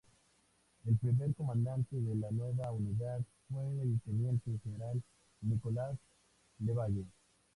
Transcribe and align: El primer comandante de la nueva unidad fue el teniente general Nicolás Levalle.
El 0.87 0.97
primer 0.97 1.35
comandante 1.35 1.95
de 1.95 2.15
la 2.15 2.31
nueva 2.31 2.71
unidad 2.71 3.19
fue 3.47 3.65
el 3.83 4.01
teniente 4.03 4.49
general 4.63 4.99
Nicolás 5.41 5.95
Levalle. 6.57 7.05